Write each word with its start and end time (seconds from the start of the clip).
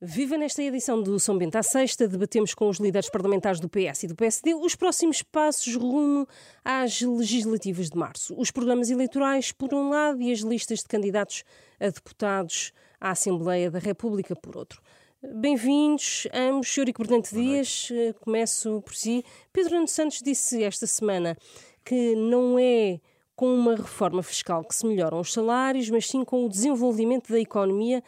Viva 0.00 0.38
nesta 0.38 0.62
edição 0.62 1.02
do 1.02 1.18
São 1.18 1.36
Bento 1.36 1.56
à 1.56 1.62
Sexta, 1.62 2.06
debatemos 2.06 2.54
com 2.54 2.68
os 2.68 2.78
líderes 2.78 3.10
parlamentares 3.10 3.58
do 3.58 3.68
PS 3.68 4.04
e 4.04 4.06
do 4.06 4.14
PSD 4.14 4.54
os 4.54 4.76
próximos 4.76 5.24
passos 5.24 5.74
rumo 5.74 6.24
às 6.64 7.00
legislativas 7.00 7.90
de 7.90 7.98
março. 7.98 8.32
Os 8.38 8.52
programas 8.52 8.90
eleitorais, 8.90 9.50
por 9.50 9.74
um 9.74 9.90
lado, 9.90 10.22
e 10.22 10.30
as 10.30 10.38
listas 10.38 10.78
de 10.78 10.84
candidatos 10.84 11.42
a 11.80 11.86
deputados 11.86 12.72
à 13.00 13.10
Assembleia 13.10 13.72
da 13.72 13.80
República, 13.80 14.36
por 14.36 14.56
outro. 14.56 14.80
Bem-vindos, 15.20 16.28
ambos. 16.32 16.72
Sr. 16.72 16.92
Bernardo 16.96 17.30
Dias, 17.32 17.88
eh, 17.90 18.12
começo 18.20 18.80
por 18.82 18.94
si. 18.94 19.24
Pedro 19.52 19.74
Nuno 19.74 19.88
Santos 19.88 20.22
disse 20.22 20.62
esta 20.62 20.86
semana 20.86 21.36
que 21.84 22.14
não 22.14 22.56
é 22.56 23.00
com 23.34 23.54
uma 23.54 23.76
reforma 23.76 24.20
fiscal 24.20 24.64
que 24.64 24.74
se 24.74 24.84
melhoram 24.84 25.20
os 25.20 25.32
salários, 25.32 25.90
mas 25.90 26.08
sim 26.08 26.24
com 26.24 26.44
o 26.44 26.48
desenvolvimento 26.48 27.32
da 27.32 27.38
economia 27.38 28.02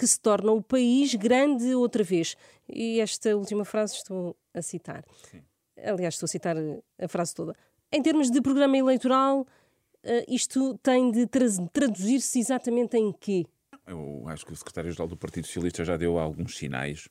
que 0.00 0.06
se 0.06 0.18
torna 0.18 0.50
o 0.50 0.62
país 0.62 1.14
grande 1.14 1.74
outra 1.74 2.02
vez. 2.02 2.34
E 2.66 3.00
esta 3.00 3.36
última 3.36 3.66
frase 3.66 3.96
estou 3.96 4.34
a 4.54 4.62
citar. 4.62 5.04
Sim. 5.30 5.42
Aliás, 5.84 6.14
estou 6.14 6.24
a 6.24 6.28
citar 6.28 6.56
a 6.98 7.06
frase 7.06 7.34
toda. 7.34 7.54
Em 7.92 8.02
termos 8.02 8.30
de 8.30 8.40
programa 8.40 8.78
eleitoral, 8.78 9.46
eh, 10.02 10.24
isto 10.26 10.78
tem 10.78 11.10
de 11.10 11.26
traduzir-se 11.26 12.38
exatamente 12.38 12.96
em 12.96 13.12
quê? 13.12 13.44
Eu 13.86 14.24
acho 14.28 14.46
que 14.46 14.52
o 14.54 14.56
secretário-geral 14.56 15.06
do 15.06 15.18
Partido 15.18 15.46
Socialista 15.46 15.84
já 15.84 15.98
deu 15.98 16.18
alguns 16.18 16.56
sinais 16.56 17.08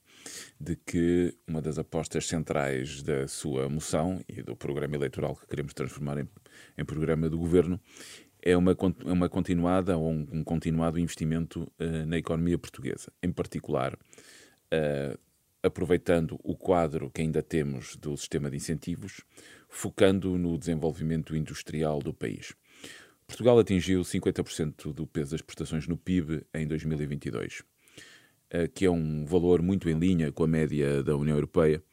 de 0.60 0.76
que 0.76 1.38
uma 1.48 1.62
das 1.62 1.78
apostas 1.78 2.26
centrais 2.26 3.04
da 3.04 3.28
sua 3.28 3.70
moção 3.70 4.20
e 4.28 4.42
do 4.42 4.56
programa 4.56 4.96
eleitoral 4.96 5.36
que 5.36 5.46
queremos 5.46 5.76
transformar 5.76 6.18
em, 6.18 6.28
em 6.76 6.86
programa 6.86 7.30
do 7.30 7.38
governo 7.38 7.80
é 8.42 8.56
uma, 8.56 8.76
uma 9.06 9.30
continuada 9.30 9.98
ou 9.98 10.12
um, 10.12 10.28
um 10.32 10.44
continuado 10.44 11.00
investimento 11.00 11.72
uh, 11.80 12.06
na 12.06 12.18
economia 12.18 12.58
portuguesa. 12.58 13.12
Em 13.22 13.32
particular, 13.32 13.94
uh, 13.94 15.20
aproveitando 15.62 16.40
o 16.44 16.56
quadro 16.56 17.12
que 17.12 17.22
ainda 17.22 17.44
temos 17.44 17.96
do 17.98 18.16
sistema 18.16 18.50
de 18.50 18.58
incentivos, 18.58 19.22
focando 19.68 20.38
no 20.38 20.58
desenvolvimento 20.58 21.36
industrial 21.36 22.00
do 22.00 22.14
país. 22.14 22.54
Portugal 23.28 23.60
atingiu 23.60 24.02
50% 24.02 24.94
do 24.94 25.06
peso 25.06 25.32
das 25.32 25.40
exportações 25.40 25.88
no 25.88 25.98
PIB 25.98 26.44
em 26.54 26.66
2022, 26.66 27.60
uh, 27.60 27.64
eh, 28.50 28.68
que 28.68 28.86
é 28.86 28.90
um 28.90 29.26
valor 29.26 29.62
muito 29.62 29.90
em 29.90 30.00
linha 30.00 30.32
com 30.32 30.44
a 30.44 30.48
média 30.48 31.04
da 31.04 31.16
União 31.16 31.36
Europeia. 31.36 31.84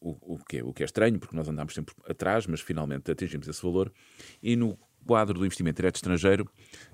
O, 0.00 0.34
o, 0.34 0.38
que 0.38 0.58
é, 0.58 0.64
o 0.64 0.72
que 0.72 0.84
é 0.84 0.86
estranho, 0.86 1.18
porque 1.18 1.34
nós 1.34 1.48
andámos 1.48 1.74
sempre 1.74 1.92
atrás, 2.08 2.46
mas 2.46 2.60
finalmente 2.60 3.10
atingimos 3.10 3.48
esse 3.48 3.60
valor. 3.60 3.92
E 4.40 4.54
no 4.54 4.78
quadro 5.06 5.38
do 5.38 5.44
investimento 5.44 5.76
direto 5.76 5.96
estrangeiro, 5.96 6.48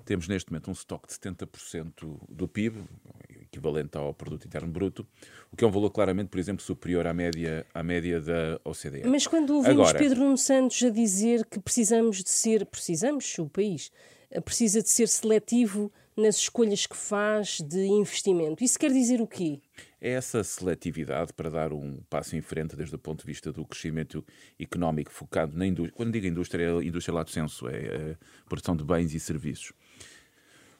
temos 0.05 0.27
neste 0.27 0.51
momento 0.51 0.69
um 0.69 0.73
estoque 0.73 1.07
de 1.07 1.13
70% 1.13 2.19
do 2.29 2.47
PIB, 2.47 2.83
equivalente 3.41 3.97
ao 3.97 4.13
produto 4.13 4.45
interno 4.45 4.69
bruto, 4.69 5.05
o 5.51 5.57
que 5.57 5.63
é 5.63 5.67
um 5.67 5.71
valor 5.71 5.89
claramente, 5.89 6.29
por 6.29 6.39
exemplo, 6.39 6.63
superior 6.63 7.07
à 7.07 7.13
média, 7.13 7.65
à 7.73 7.81
média 7.83 8.21
da 8.21 8.59
OCDE. 8.63 9.07
Mas 9.07 9.25
quando 9.25 9.55
ouvimos 9.55 9.89
Agora, 9.89 9.97
Pedro 9.97 10.19
Nuno 10.19 10.37
Santos 10.37 10.81
a 10.83 10.89
dizer 10.89 11.45
que 11.45 11.59
precisamos 11.59 12.23
de 12.23 12.29
ser, 12.29 12.65
precisamos, 12.65 13.37
o 13.39 13.49
país, 13.49 13.91
precisa 14.45 14.81
de 14.81 14.89
ser 14.89 15.07
seletivo 15.07 15.91
nas 16.19 16.35
escolhas 16.35 16.85
que 16.85 16.95
faz 16.95 17.59
de 17.61 17.85
investimento. 17.87 18.63
Isso 18.63 18.77
quer 18.77 18.91
dizer 18.91 19.21
o 19.21 19.27
quê? 19.27 19.59
É 20.01 20.11
essa 20.11 20.43
seletividade 20.43 21.33
para 21.33 21.49
dar 21.49 21.73
um 21.73 22.01
passo 22.09 22.35
em 22.35 22.41
frente 22.41 22.75
desde 22.75 22.95
o 22.95 22.99
ponto 22.99 23.21
de 23.21 23.25
vista 23.25 23.51
do 23.51 23.65
crescimento 23.65 24.25
económico 24.59 25.11
focado 25.11 25.57
na 25.57 25.65
indústria. 25.65 25.95
Quando 25.95 26.11
digo 26.11 26.27
indústria, 26.27 26.65
é 26.65 26.83
indústria 26.83 27.15
lato 27.15 27.31
senso, 27.31 27.67
é 27.67 28.15
a 28.45 28.49
produção 28.49 28.75
de 28.75 28.83
bens 28.83 29.13
e 29.13 29.19
serviços. 29.19 29.73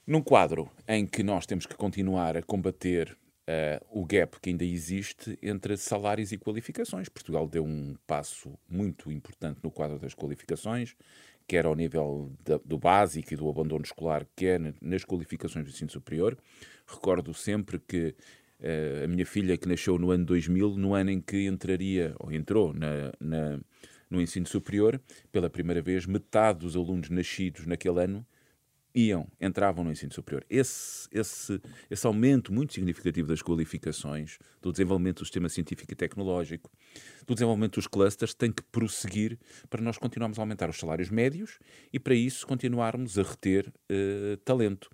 Num 0.05 0.21
quadro 0.21 0.69
em 0.87 1.05
que 1.05 1.23
nós 1.23 1.45
temos 1.45 1.65
que 1.65 1.75
continuar 1.75 2.35
a 2.35 2.41
combater 2.41 3.17
uh, 3.49 3.99
o 4.01 4.05
gap 4.05 4.39
que 4.39 4.49
ainda 4.51 4.63
existe 4.63 5.37
entre 5.41 5.75
salários 5.75 6.31
e 6.31 6.37
qualificações. 6.37 7.09
Portugal 7.09 7.47
deu 7.47 7.63
um 7.63 7.95
passo 8.05 8.57
muito 8.69 9.11
importante 9.11 9.59
no 9.63 9.71
quadro 9.71 9.97
das 9.97 10.13
qualificações, 10.13 10.95
quer 11.49 11.65
ao 11.65 11.73
nível 11.73 12.31
da, 12.45 12.59
do 12.63 12.77
básico 12.77 13.33
e 13.33 13.35
do 13.35 13.49
abandono 13.49 13.83
escolar, 13.83 14.23
quer 14.35 14.61
nas 14.79 15.03
qualificações 15.03 15.65
do 15.65 15.71
ensino 15.71 15.89
superior. 15.89 16.37
Recordo 16.85 17.33
sempre 17.33 17.79
que 17.79 18.15
uh, 18.59 19.03
a 19.03 19.07
minha 19.07 19.25
filha, 19.25 19.57
que 19.57 19.67
nasceu 19.67 19.97
no 19.97 20.11
ano 20.11 20.25
2000, 20.25 20.77
no 20.77 20.93
ano 20.93 21.09
em 21.09 21.19
que 21.19 21.47
entraria, 21.47 22.13
ou 22.19 22.31
entrou 22.31 22.71
na, 22.71 23.11
na, 23.19 23.59
no 24.07 24.21
ensino 24.21 24.45
superior, 24.45 25.01
pela 25.31 25.49
primeira 25.49 25.81
vez, 25.81 26.05
metade 26.05 26.59
dos 26.59 26.75
alunos 26.75 27.09
nascidos 27.09 27.65
naquele 27.65 27.99
ano 27.99 28.23
iam, 28.93 29.27
entravam 29.41 29.83
no 29.83 29.91
ensino 29.91 30.13
superior. 30.13 30.45
Esse, 30.47 31.07
esse, 31.11 31.59
esse 31.89 32.05
aumento 32.05 32.53
muito 32.53 32.73
significativo 32.73 33.27
das 33.27 33.41
qualificações, 33.41 34.37
do 34.61 34.71
desenvolvimento 34.71 35.19
do 35.19 35.25
sistema 35.25 35.49
científico 35.49 35.91
e 35.91 35.95
tecnológico, 35.95 36.71
do 37.25 37.33
desenvolvimento 37.33 37.75
dos 37.75 37.87
clusters, 37.87 38.33
tem 38.33 38.51
que 38.51 38.63
prosseguir 38.63 39.37
para 39.69 39.81
nós 39.81 39.97
continuarmos 39.97 40.39
a 40.39 40.41
aumentar 40.41 40.69
os 40.69 40.79
salários 40.79 41.09
médios 41.09 41.59
e, 41.93 41.99
para 41.99 42.15
isso, 42.15 42.45
continuarmos 42.47 43.19
a 43.19 43.23
reter 43.23 43.67
uh, 43.67 44.37
talento. 44.37 44.89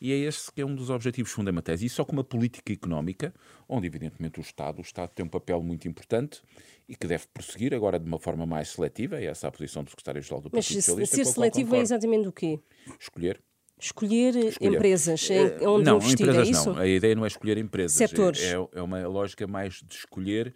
E 0.00 0.12
é 0.12 0.16
esse 0.16 0.52
que 0.52 0.60
é 0.60 0.66
um 0.66 0.74
dos 0.74 0.90
objetivos 0.90 1.32
fundamentais. 1.32 1.82
E 1.82 1.88
só 1.88 2.04
com 2.04 2.12
uma 2.12 2.22
política 2.22 2.72
económica, 2.72 3.34
onde, 3.68 3.86
evidentemente, 3.86 4.38
o 4.38 4.42
Estado, 4.42 4.78
o 4.78 4.82
Estado 4.82 5.10
tem 5.10 5.26
um 5.26 5.28
papel 5.28 5.60
muito 5.62 5.88
importante 5.88 6.40
e 6.88 6.94
que 6.94 7.06
deve 7.06 7.26
prosseguir 7.34 7.74
agora 7.74 7.98
de 7.98 8.06
uma 8.06 8.18
forma 8.18 8.46
mais 8.46 8.68
seletiva, 8.68 9.20
e 9.20 9.26
essa 9.26 9.46
é 9.46 9.48
a 9.48 9.50
posição 9.50 9.82
do 9.82 9.90
secretário-geral 9.90 10.40
do 10.40 10.50
Partido 10.50 10.76
Mas 10.76 10.84
Socialista. 10.84 11.16
Mas 11.16 11.26
ser 11.26 11.32
seletivo 11.32 11.74
é 11.74 11.80
exatamente 11.80 12.28
o 12.28 12.32
quê? 12.32 12.60
Escolher. 13.00 13.42
Escolher, 13.80 14.34
escolher. 14.36 14.74
empresas 14.74 15.30
é 15.30 15.68
onde 15.68 15.84
não, 15.84 15.98
investir, 15.98 16.26
empresas 16.26 16.48
é 16.48 16.50
isso? 16.50 16.72
não. 16.72 16.78
A 16.78 16.86
ideia 16.86 17.14
não 17.14 17.24
é 17.24 17.28
escolher 17.28 17.58
empresas. 17.58 17.96
Setores. 17.96 18.42
É, 18.42 18.54
é 18.72 18.82
uma 18.82 19.06
lógica 19.06 19.46
mais 19.46 19.74
de 19.74 19.94
escolher 19.94 20.52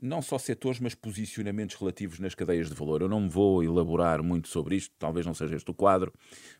não 0.00 0.22
só 0.22 0.38
setores, 0.38 0.80
mas 0.80 0.94
posicionamentos 0.94 1.76
relativos 1.76 2.18
nas 2.18 2.34
cadeias 2.34 2.68
de 2.68 2.74
valor. 2.74 3.02
Eu 3.02 3.08
não 3.08 3.28
vou 3.28 3.62
elaborar 3.62 4.22
muito 4.22 4.48
sobre 4.48 4.76
isto, 4.76 4.94
talvez 4.98 5.26
não 5.26 5.34
seja 5.34 5.56
este 5.56 5.70
o 5.70 5.74
quadro, 5.74 6.12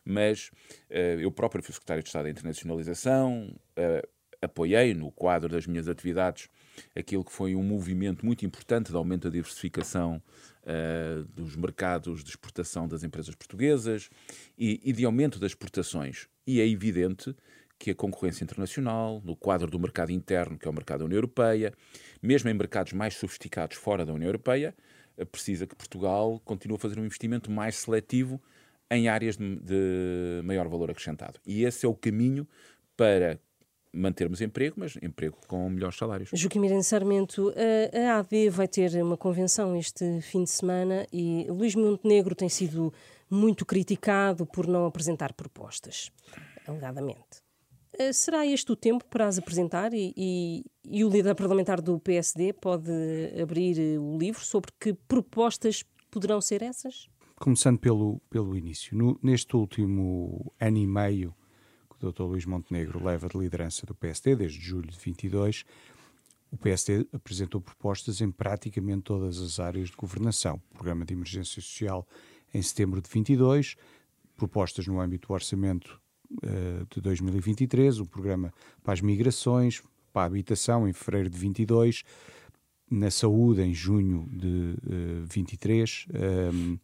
mas 0.05 0.49
uh, 0.89 1.19
eu 1.19 1.31
próprio 1.31 1.63
fui 1.63 1.73
secretário 1.73 2.03
de 2.03 2.09
Estado 2.09 2.23
da 2.23 2.29
Internacionalização, 2.29 3.53
uh, 3.77 4.07
apoiei 4.41 4.93
no 4.93 5.11
quadro 5.11 5.47
das 5.47 5.67
minhas 5.67 5.87
atividades 5.87 6.49
aquilo 6.95 7.23
que 7.23 7.31
foi 7.31 7.53
um 7.55 7.63
movimento 7.63 8.25
muito 8.25 8.45
importante 8.45 8.89
de 8.89 8.97
aumento 8.97 9.23
da 9.23 9.29
diversificação 9.29 10.21
uh, 10.63 11.23
dos 11.25 11.55
mercados 11.55 12.23
de 12.23 12.29
exportação 12.31 12.87
das 12.87 13.03
empresas 13.03 13.35
portuguesas 13.35 14.09
e, 14.57 14.81
e 14.83 14.91
de 14.91 15.05
aumento 15.05 15.39
das 15.39 15.51
exportações. 15.51 16.27
E 16.45 16.59
é 16.59 16.67
evidente 16.67 17.35
que 17.81 17.89
a 17.89 17.95
concorrência 17.95 18.43
internacional, 18.43 19.19
no 19.25 19.35
quadro 19.35 19.67
do 19.67 19.79
mercado 19.79 20.11
interno, 20.11 20.55
que 20.55 20.67
é 20.67 20.71
o 20.71 20.73
mercado 20.73 20.99
da 20.99 21.05
União 21.05 21.17
Europeia, 21.17 21.73
mesmo 22.21 22.47
em 22.47 22.53
mercados 22.53 22.93
mais 22.93 23.15
sofisticados 23.15 23.75
fora 23.75 24.05
da 24.05 24.13
União 24.13 24.27
Europeia, 24.27 24.75
eh, 25.17 25.25
precisa 25.25 25.65
que 25.65 25.75
Portugal 25.75 26.39
continue 26.45 26.75
a 26.75 26.79
fazer 26.79 26.99
um 26.99 27.05
investimento 27.05 27.49
mais 27.49 27.77
seletivo 27.77 28.39
em 28.91 29.07
áreas 29.07 29.35
de, 29.35 30.41
maior 30.43 30.67
valor 30.67 30.91
acrescentado. 30.91 31.39
E 31.43 31.63
esse 31.63 31.83
é 31.83 31.89
o 31.89 31.95
caminho 31.95 32.47
para 32.95 33.39
mantermos 33.91 34.41
emprego, 34.41 34.75
mas 34.77 34.95
emprego 35.01 35.37
com 35.47 35.67
melhores 35.67 35.97
salários. 35.97 36.29
Joaquim 36.31 36.59
Miranda 36.59 36.83
Sarmento, 36.83 37.51
a 38.07 38.19
AD 38.19 38.49
vai 38.51 38.67
ter 38.67 39.01
uma 39.01 39.17
convenção 39.17 39.75
este 39.75 40.21
fim 40.21 40.43
de 40.43 40.51
semana 40.51 41.07
e 41.11 41.47
Luís 41.49 41.73
Montenegro 41.73 42.35
tem 42.35 42.47
sido 42.47 42.93
muito 43.27 43.65
criticado 43.65 44.45
por 44.45 44.67
não 44.67 44.85
apresentar 44.85 45.33
propostas, 45.33 46.11
alegadamente. 46.67 47.41
Eh, 47.97 48.13
será 48.13 48.45
este 48.45 48.71
o 48.71 48.75
tempo 48.75 49.05
para 49.05 49.27
as 49.27 49.37
apresentar 49.37 49.93
e, 49.93 50.13
e, 50.15 50.65
e, 50.85 51.03
o 51.03 51.09
líder 51.09 51.35
parlamentar 51.35 51.81
do 51.81 51.99
PSD 51.99 52.53
pode 52.53 52.91
abrir 53.41 53.77
eh, 53.77 53.99
o 53.99 54.17
livro 54.17 54.43
sobre 54.43 54.71
que 54.79 54.93
propostas 54.93 55.83
poderão 56.09 56.39
ser 56.39 56.61
essas? 56.61 57.09
Começando 57.37 57.79
pelo, 57.79 58.21
pelo 58.29 58.55
início. 58.55 58.97
No, 58.97 59.19
neste 59.21 59.55
último 59.55 60.53
ano 60.59 60.77
e 60.77 60.87
meio 60.87 61.35
que 61.99 62.05
o 62.05 62.11
Dr. 62.11 62.23
Luís 62.23 62.45
Montenegro 62.45 63.03
leva 63.03 63.27
de 63.27 63.37
liderança 63.37 63.85
do 63.85 63.93
PSD, 63.93 64.35
desde 64.35 64.59
julho 64.59 64.89
de 64.89 64.97
22, 64.97 65.65
o 66.51 66.57
PSD 66.57 67.07
apresentou 67.13 67.61
propostas 67.61 68.21
em 68.21 68.29
praticamente 68.29 69.03
todas 69.03 69.39
as 69.39 69.59
áreas 69.59 69.89
de 69.89 69.95
governação. 69.95 70.61
Programa 70.73 71.05
de 71.05 71.13
Emergência 71.13 71.61
Social 71.61 72.07
em 72.53 72.61
setembro 72.61 73.01
de 73.01 73.09
22, 73.09 73.75
propostas 74.35 74.85
no 74.85 74.99
âmbito 74.99 75.29
do 75.29 75.33
orçamento 75.33 76.01
uh, 76.43 76.87
de 76.89 77.01
2023, 77.01 77.99
o 77.99 78.05
programa 78.05 78.53
para 78.83 78.93
as 78.93 79.01
migrações, 79.01 79.81
para 80.11 80.23
a 80.23 80.25
habitação 80.25 80.87
em 80.87 80.93
fevereiro 80.93 81.29
de 81.29 81.37
22, 81.37 82.03
na 82.89 83.09
saúde 83.09 83.61
em 83.61 83.73
junho 83.73 84.27
de 84.31 84.75
uh, 84.83 85.25
23, 85.25 86.07
um, 86.53 86.77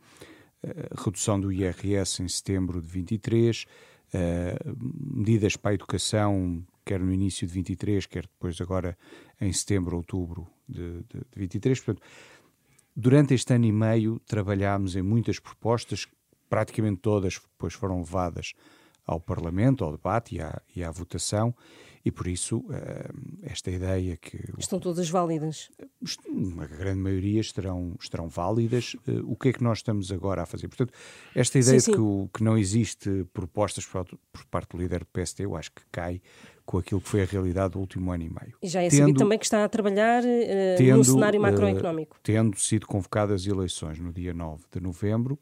redução 0.98 1.40
do 1.40 1.52
IRS 1.52 2.24
em 2.24 2.28
setembro 2.28 2.82
de 2.82 2.88
23, 2.88 3.66
uh, 4.14 4.78
medidas 5.18 5.56
para 5.56 5.72
a 5.72 5.74
educação, 5.74 6.66
quer 6.86 7.00
no 7.00 7.12
início 7.12 7.46
de 7.46 7.54
23, 7.54 8.06
quer 8.06 8.24
depois 8.24 8.60
agora 8.62 8.98
em 9.40 9.52
setembro, 9.52 9.98
outubro 9.98 10.48
de, 10.68 11.02
de, 11.04 11.20
de 11.20 11.36
23. 11.36 11.80
Portanto, 11.82 12.06
durante 12.96 13.34
este 13.34 13.54
ano 13.54 13.66
e 13.66 13.72
meio 13.72 14.20
trabalhámos 14.26 14.96
em 14.96 15.02
muitas 15.02 15.40
propostas, 15.40 16.08
praticamente 16.50 17.02
todas 17.02 17.40
depois 17.40 17.74
foram 17.74 18.00
levadas 18.00 18.54
ao 19.08 19.20
Parlamento, 19.20 19.84
ao 19.84 19.92
debate 19.94 20.36
e 20.36 20.42
à, 20.42 20.62
e 20.76 20.84
à 20.84 20.92
votação, 20.92 21.56
e 22.06 22.12
por 22.12 22.28
isso 22.28 22.64
esta 23.44 23.70
ideia 23.70 24.16
que. 24.16 24.40
Estão 24.58 24.80
todas 24.80 25.10
válidas? 25.10 25.70
A 26.58 26.66
grande 26.66 27.00
maioria 27.00 27.42
estarão, 27.42 27.96
estarão 28.00 28.30
válidas. 28.30 28.96
O 29.26 29.36
que 29.36 29.50
é 29.50 29.54
que 29.54 29.62
nós 29.62 29.80
estamos 29.80 30.10
agora 30.10 30.44
a 30.44 30.46
fazer? 30.46 30.70
Portanto, 30.70 30.94
esta 31.36 31.60
ideia 31.60 31.80
sim, 31.82 31.86
sim. 31.86 31.92
de 31.92 31.98
que, 31.98 32.02
o, 32.02 32.30
que 32.34 32.44
não 32.44 32.58
existe 32.58 33.26
propostas 33.34 33.86
por, 33.86 34.06
parte 34.50 34.70
do 34.70 34.82
líder 34.82 35.00
do 35.00 35.08
PST, 35.08 35.44
eu 35.44 35.56
acho 35.58 35.72
que 35.72 35.82
cai 35.92 36.22
com 36.66 36.78
aquilo 36.78 37.00
que 37.02 37.10
foi 37.10 37.24
a 37.24 37.26
realidade 37.26 37.74
do 37.74 37.80
último 37.80 38.12
ano 38.12 38.24
e 38.24 38.30
meio. 38.30 38.58
E 38.62 38.68
já 38.68 38.82
é 38.82 38.90
tendo, 38.90 39.00
sabido 39.00 39.20
também 39.20 39.40
que 39.40 39.46
está 39.46 39.64
a 39.64 39.70
trabalhar 39.70 40.24
uh, 40.24 40.78
tendo, 40.78 40.98
no 40.98 41.04
cenário 41.04 41.42
macroeconómico. 41.42 42.18
Uh, 42.18 42.20
tendo 42.22 42.58
sido 42.58 42.86
convocadas 42.86 43.48
eleições 43.48 44.00
no 44.00 44.12
dia 44.12 44.34
9 44.34 44.64
de 44.72 44.80
novembro, 44.82 45.40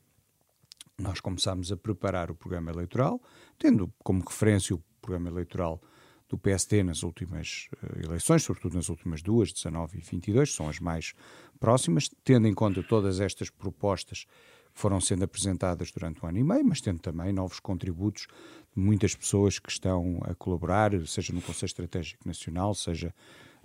nós 0.97 1.19
começámos 1.19 1.71
a 1.71 1.77
preparar 1.77 2.31
o 2.31 2.36
programa 2.36 2.71
eleitoral, 2.71 3.21
tendo 3.57 3.92
como 4.03 4.24
referência 4.24 4.75
o 4.75 4.83
programa 5.01 5.30
eleitoral 5.30 5.81
do 6.27 6.38
PST 6.38 6.83
nas 6.83 7.03
últimas 7.03 7.69
uh, 7.83 8.06
eleições, 8.06 8.44
sobretudo 8.44 8.75
nas 8.75 8.89
últimas 8.89 9.21
duas, 9.21 9.51
19 9.51 9.97
e 9.97 10.01
22, 10.01 10.53
são 10.53 10.68
as 10.68 10.80
mais 10.80 11.13
próximas, 11.59 12.09
tendo 12.24 12.47
em 12.47 12.53
conta 12.53 12.81
todas 12.81 13.19
estas 13.19 13.50
propostas 13.50 14.25
que 14.74 14.81
foram 14.81 15.00
sendo 15.00 15.24
apresentadas 15.24 15.92
durante 15.92 16.25
um 16.25 16.27
ano 16.27 16.39
e 16.39 16.44
meio, 16.44 16.65
mas 16.65 16.81
tendo 16.81 17.00
também 17.00 17.31
novos 17.31 17.59
contributos 17.59 18.27
de 18.75 18.81
muitas 18.81 19.15
pessoas 19.15 19.59
que 19.59 19.69
estão 19.69 20.19
a 20.24 20.33
colaborar, 20.33 20.92
seja 21.06 21.31
no 21.31 21.42
Conselho 21.42 21.68
Estratégico 21.68 22.27
Nacional, 22.27 22.74
seja 22.74 23.13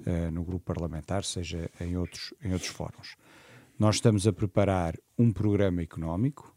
uh, 0.00 0.30
no 0.30 0.44
grupo 0.44 0.64
parlamentar, 0.64 1.24
seja 1.24 1.70
em 1.80 1.96
outros, 1.96 2.34
em 2.42 2.52
outros 2.52 2.70
fóruns. 2.70 3.16
Nós 3.78 3.96
estamos 3.96 4.26
a 4.26 4.32
preparar 4.32 4.94
um 5.18 5.32
programa 5.32 5.80
económico 5.80 6.54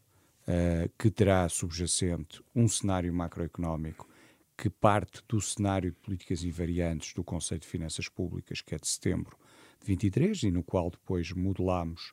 uh, 0.48 0.90
que 0.98 1.10
terá 1.10 1.48
subjacente 1.48 2.42
um 2.54 2.68
cenário 2.68 3.12
macroeconómico 3.12 4.08
que 4.56 4.70
parte 4.70 5.22
do 5.28 5.40
cenário 5.40 5.90
de 5.90 5.98
políticas 5.98 6.44
invariantes 6.44 7.12
do 7.12 7.24
Conselho 7.24 7.60
de 7.60 7.66
Finanças 7.66 8.08
Públicas, 8.08 8.60
que 8.60 8.74
é 8.74 8.78
de 8.78 8.86
setembro 8.86 9.36
de 9.80 9.86
23, 9.86 10.44
e 10.44 10.50
no 10.50 10.62
qual 10.62 10.90
depois 10.90 11.32
modelamos 11.32 12.12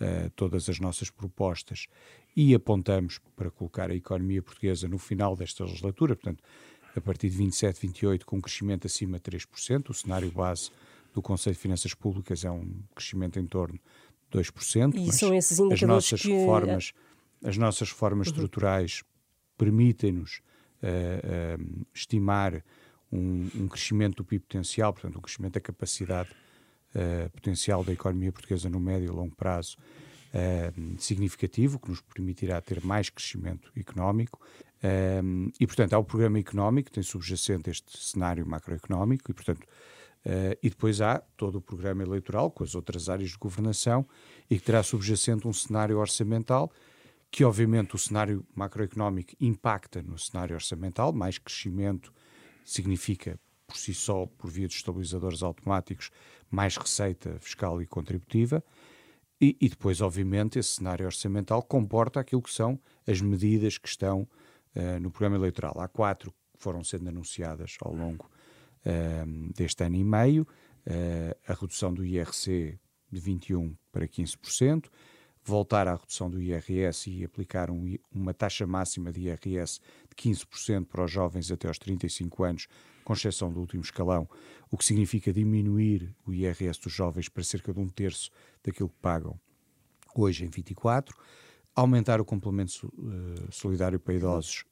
uh, 0.00 0.30
todas 0.34 0.68
as 0.68 0.80
nossas 0.80 1.10
propostas 1.10 1.88
e 2.34 2.54
apontamos 2.54 3.20
para 3.36 3.50
colocar 3.50 3.90
a 3.90 3.94
economia 3.94 4.42
portuguesa 4.42 4.88
no 4.88 4.98
final 4.98 5.36
desta 5.36 5.64
legislatura, 5.64 6.16
portanto, 6.16 6.42
a 6.96 7.00
partir 7.00 7.28
de 7.28 7.36
27, 7.36 7.80
28, 7.80 8.26
com 8.26 8.36
um 8.36 8.40
crescimento 8.40 8.86
acima 8.86 9.18
de 9.18 9.30
3%. 9.30 9.90
O 9.90 9.94
cenário 9.94 10.30
base 10.30 10.70
do 11.14 11.22
Conselho 11.22 11.54
de 11.54 11.60
Finanças 11.60 11.94
Públicas 11.94 12.44
é 12.44 12.50
um 12.50 12.82
crescimento 12.94 13.38
em 13.38 13.46
torno 13.46 13.78
de 14.30 14.38
2%. 14.38 14.94
E 14.96 15.12
são 15.12 15.34
esses 15.34 15.58
indicadores 15.58 15.82
as 15.82 15.88
nossas 15.88 16.22
que... 16.22 16.32
reformas, 16.32 16.92
as 17.42 17.56
nossas 17.56 17.90
reformas 17.90 18.28
uhum. 18.28 18.32
estruturais 18.32 19.02
permitem-nos 19.56 20.40
uh, 20.82 21.60
uh, 21.60 21.86
estimar 21.94 22.64
um, 23.10 23.48
um, 23.54 23.68
crescimento 23.68 24.16
do 24.16 24.24
PIB 24.24 24.44
potencial, 24.44 24.92
portanto, 24.92 25.18
um 25.18 25.20
crescimento 25.20 25.54
da 25.54 25.60
capacidade 25.60 26.30
uh, 26.94 27.30
potencial 27.30 27.84
da 27.84 27.92
economia 27.92 28.32
portuguesa 28.32 28.68
no 28.68 28.80
médio 28.80 29.06
e 29.06 29.10
longo 29.10 29.34
prazo 29.34 29.76
significativo, 30.96 31.78
que 31.78 31.90
nos 31.90 32.00
permitirá 32.00 32.58
ter 32.58 32.82
mais 32.82 33.10
crescimento 33.10 33.70
económico. 33.76 34.40
e, 35.60 35.66
portanto, 35.66 35.92
há 35.92 35.98
o 35.98 36.04
programa 36.04 36.38
económico, 36.38 36.88
que 36.88 36.94
tem 36.94 37.02
subjacente 37.02 37.68
este 37.68 37.98
cenário 37.98 38.46
macroeconómico, 38.46 39.30
e, 39.30 39.34
portanto, 39.34 39.66
Uh, 40.24 40.54
e 40.62 40.70
depois 40.70 41.00
há 41.00 41.18
todo 41.36 41.56
o 41.56 41.60
programa 41.60 42.00
eleitoral 42.04 42.48
com 42.48 42.62
as 42.62 42.76
outras 42.76 43.08
áreas 43.08 43.30
de 43.30 43.36
governação 43.36 44.06
e 44.48 44.56
que 44.56 44.64
terá 44.64 44.80
subjacente 44.80 45.48
um 45.48 45.52
cenário 45.52 45.98
orçamental 45.98 46.70
que 47.32 47.44
obviamente 47.44 47.96
o 47.96 47.98
cenário 47.98 48.46
macroeconómico 48.54 49.32
impacta 49.40 50.02
no 50.02 50.18
cenário 50.18 50.54
orçamental, 50.54 51.14
mais 51.14 51.38
crescimento 51.38 52.12
significa 52.62 53.40
por 53.66 53.78
si 53.78 53.94
só, 53.94 54.26
por 54.26 54.50
via 54.50 54.68
de 54.68 54.74
estabilizadores 54.74 55.42
automáticos, 55.42 56.10
mais 56.50 56.76
receita 56.76 57.38
fiscal 57.40 57.80
e 57.80 57.86
contributiva. 57.86 58.62
E, 59.40 59.56
e, 59.58 59.68
depois, 59.70 60.02
obviamente, 60.02 60.58
esse 60.58 60.74
cenário 60.74 61.06
orçamental 61.06 61.62
comporta 61.62 62.20
aquilo 62.20 62.42
que 62.42 62.52
são 62.52 62.78
as 63.06 63.22
medidas 63.22 63.78
que 63.78 63.88
estão 63.88 64.28
uh, 64.76 65.00
no 65.00 65.10
programa 65.10 65.36
eleitoral. 65.36 65.80
Há 65.80 65.88
quatro 65.88 66.30
que 66.30 66.62
foram 66.62 66.84
sendo 66.84 67.08
anunciadas 67.08 67.78
ao 67.80 67.94
longo 67.94 68.30
uh, 68.84 69.52
deste 69.54 69.82
ano 69.82 69.96
e 69.96 70.04
meio: 70.04 70.42
uh, 70.86 71.50
a 71.50 71.54
redução 71.54 71.94
do 71.94 72.04
IRC 72.04 72.78
de 73.10 73.20
21% 73.20 73.74
para 73.90 74.06
15%, 74.06 74.84
voltar 75.44 75.88
à 75.88 75.94
redução 75.94 76.30
do 76.30 76.40
IRS 76.40 77.10
e 77.10 77.24
aplicar 77.24 77.70
um, 77.70 77.96
uma 78.12 78.32
taxa 78.32 78.66
máxima 78.66 79.12
de 79.12 79.22
IRS 79.22 79.80
de 80.08 80.14
15% 80.16 80.86
para 80.86 81.04
os 81.04 81.10
jovens 81.10 81.50
até 81.50 81.68
aos 81.68 81.78
35 81.78 82.44
anos, 82.44 82.68
com 83.04 83.12
exceção 83.12 83.52
do 83.52 83.60
último 83.60 83.82
escalão, 83.82 84.28
o 84.70 84.76
que 84.76 84.84
significa 84.84 85.32
diminuir 85.32 86.14
o 86.24 86.32
IRS 86.32 86.80
dos 86.80 86.92
jovens 86.92 87.28
para 87.28 87.42
cerca 87.42 87.72
de 87.72 87.80
um 87.80 87.88
terço 87.88 88.30
daquilo 88.62 88.88
que 88.88 88.98
pagam 89.02 89.38
hoje 90.14 90.44
em 90.44 90.48
24, 90.48 91.16
aumentar 91.74 92.20
o 92.20 92.24
complemento 92.24 92.86
uh, 92.86 93.52
solidário 93.52 93.98
para 93.98 94.14
idosos 94.14 94.64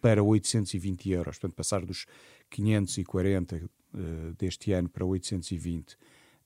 para 0.00 0.22
820 0.22 1.10
euros, 1.10 1.38
portanto 1.38 1.56
passar 1.56 1.84
dos 1.84 2.06
540 2.50 3.56
uh, 3.56 3.70
eh, 3.94 4.32
deste 4.38 4.72
ano 4.72 4.88
para 4.88 5.04
820 5.04 5.96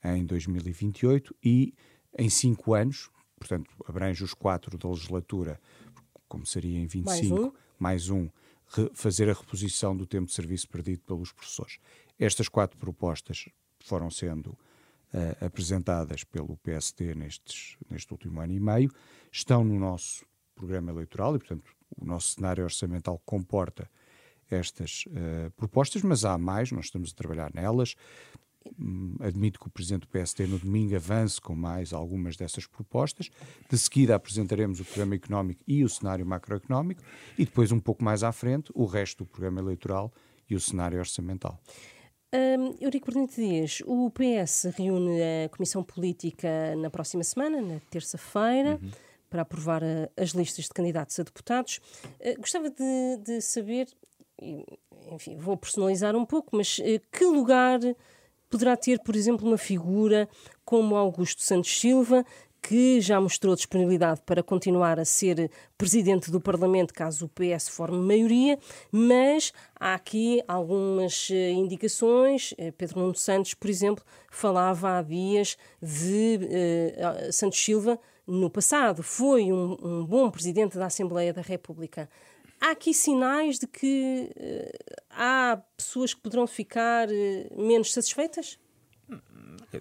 em 0.04 0.24
2028 0.24 1.34
e 1.44 1.74
em 2.18 2.28
5 2.28 2.74
anos, 2.74 3.10
portanto, 3.42 3.70
abrange 3.86 4.22
os 4.22 4.32
quatro 4.32 4.78
da 4.78 4.88
legislatura, 4.88 5.60
como 6.28 6.46
seria 6.46 6.78
em 6.78 6.86
25, 6.86 7.04
mais 7.08 7.30
um, 7.30 7.52
mais 7.78 8.10
um 8.10 8.28
fazer 8.94 9.28
a 9.28 9.34
reposição 9.34 9.94
do 9.96 10.06
tempo 10.06 10.26
de 10.26 10.32
serviço 10.32 10.68
perdido 10.68 11.02
pelos 11.02 11.32
professores. 11.32 11.78
Estas 12.18 12.48
quatro 12.48 12.78
propostas 12.78 13.48
foram 13.80 14.10
sendo 14.10 14.48
uh, 14.48 15.44
apresentadas 15.44 16.24
pelo 16.24 16.56
PSD 16.58 17.14
nestes, 17.14 17.76
neste 17.90 18.10
último 18.12 18.40
ano 18.40 18.52
e 18.52 18.60
meio, 18.60 18.90
estão 19.30 19.62
no 19.64 19.78
nosso 19.78 20.24
programa 20.54 20.90
eleitoral 20.90 21.34
e, 21.34 21.38
portanto, 21.38 21.70
o 21.98 22.04
nosso 22.04 22.34
cenário 22.34 22.64
orçamental 22.64 23.20
comporta 23.26 23.90
estas 24.50 25.04
uh, 25.08 25.50
propostas, 25.56 26.02
mas 26.02 26.24
há 26.24 26.38
mais, 26.38 26.70
nós 26.70 26.86
estamos 26.86 27.10
a 27.10 27.14
trabalhar 27.14 27.52
nelas. 27.52 27.94
Hum, 28.78 29.16
admito 29.20 29.58
que 29.58 29.66
o 29.66 29.70
Presidente 29.70 30.02
do 30.02 30.08
PSD 30.08 30.46
no 30.46 30.58
domingo 30.58 30.94
avance 30.96 31.40
com 31.40 31.54
mais 31.54 31.92
algumas 31.92 32.36
dessas 32.36 32.66
propostas. 32.66 33.30
De 33.68 33.78
seguida 33.78 34.14
apresentaremos 34.14 34.80
o 34.80 34.84
programa 34.84 35.14
económico 35.14 35.62
e 35.66 35.84
o 35.84 35.88
cenário 35.88 36.24
macroeconómico 36.26 37.02
e 37.38 37.44
depois, 37.44 37.72
um 37.72 37.80
pouco 37.80 38.04
mais 38.04 38.22
à 38.22 38.32
frente, 38.32 38.70
o 38.74 38.84
resto 38.84 39.24
do 39.24 39.26
programa 39.26 39.60
eleitoral 39.60 40.12
e 40.48 40.54
o 40.54 40.60
cenário 40.60 40.98
orçamental. 40.98 41.60
Um, 42.34 42.74
Eurico 42.80 43.06
Bernardo 43.06 43.34
Dias, 43.34 43.82
o 43.84 44.10
PS 44.10 44.64
reúne 44.76 45.20
a 45.44 45.48
Comissão 45.50 45.82
Política 45.84 46.74
na 46.76 46.88
próxima 46.88 47.22
semana, 47.22 47.60
na 47.60 47.78
terça-feira, 47.90 48.78
uhum. 48.82 48.90
para 49.28 49.42
aprovar 49.42 49.84
a, 49.84 50.08
as 50.16 50.30
listas 50.30 50.64
de 50.64 50.70
candidatos 50.70 51.18
a 51.20 51.24
deputados. 51.24 51.78
Uh, 52.20 52.40
gostava 52.40 52.70
de, 52.70 53.16
de 53.22 53.40
saber, 53.42 53.86
enfim, 55.10 55.36
vou 55.36 55.58
personalizar 55.58 56.16
um 56.16 56.24
pouco, 56.24 56.56
mas 56.56 56.78
uh, 56.78 57.00
que 57.12 57.24
lugar 57.24 57.80
poderá 58.52 58.76
ter, 58.76 59.00
por 59.00 59.16
exemplo, 59.16 59.48
uma 59.48 59.56
figura 59.56 60.28
como 60.62 60.94
Augusto 60.94 61.42
Santos 61.42 61.80
Silva, 61.80 62.22
que 62.60 63.00
já 63.00 63.18
mostrou 63.18 63.56
disponibilidade 63.56 64.20
para 64.24 64.42
continuar 64.42 65.00
a 65.00 65.04
ser 65.06 65.50
presidente 65.76 66.30
do 66.30 66.40
Parlamento 66.40 66.92
caso 66.94 67.24
o 67.24 67.28
PS 67.28 67.70
forme 67.70 67.98
maioria, 67.98 68.58
mas 68.92 69.52
há 69.80 69.94
aqui 69.94 70.42
algumas 70.46 71.28
eh, 71.32 71.50
indicações. 71.50 72.54
Eh, 72.58 72.70
Pedro 72.70 73.00
Nuno 73.00 73.16
Santos, 73.16 73.54
por 73.54 73.68
exemplo, 73.68 74.04
falava 74.30 74.98
há 74.98 75.02
dias 75.02 75.56
de 75.82 76.38
uh, 76.38 77.32
Santos 77.32 77.58
Silva 77.58 77.98
no 78.26 78.48
passado. 78.48 79.02
Foi 79.02 79.50
um, 79.50 79.76
um, 79.82 80.06
bom 80.06 80.30
presidente 80.30 80.78
da 80.78 80.86
Assembleia 80.86 81.32
da 81.32 81.42
República. 81.42 82.08
Há 82.64 82.70
aqui 82.70 82.94
sinais 82.94 83.58
de 83.58 83.66
que 83.66 84.30
uh, 84.36 85.02
há 85.10 85.60
pessoas 85.76 86.14
que 86.14 86.20
poderão 86.20 86.46
ficar 86.46 87.08
uh, 87.08 87.60
menos 87.60 87.92
satisfeitas? 87.92 88.56